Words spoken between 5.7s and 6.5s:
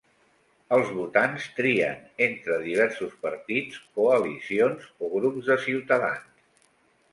ciutadans.